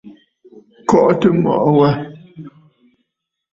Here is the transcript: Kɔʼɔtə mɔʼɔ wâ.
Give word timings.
Kɔʼɔtə 0.89 1.27
mɔʼɔ 1.41 1.69
wâ. 1.77 1.89